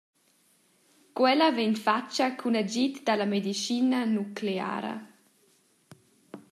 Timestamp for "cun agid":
2.39-2.93